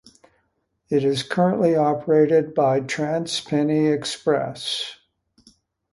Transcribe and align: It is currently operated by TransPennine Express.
It 0.89 1.03
is 1.03 1.21
currently 1.21 1.75
operated 1.75 2.55
by 2.55 2.79
TransPennine 2.81 3.93
Express. 3.95 4.97